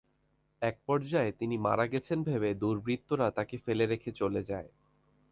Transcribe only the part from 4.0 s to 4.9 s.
চলে যায়।